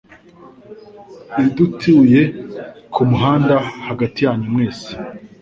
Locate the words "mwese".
4.53-4.89